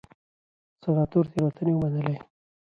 [0.83, 2.15] سناتور تېروتنې ومنلې.